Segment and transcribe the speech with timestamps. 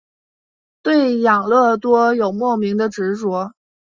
[0.81, 3.53] 对养乐多有莫名的执着。